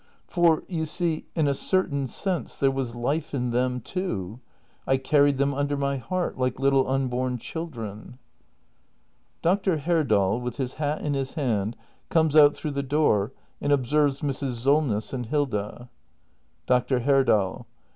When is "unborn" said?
6.89-7.37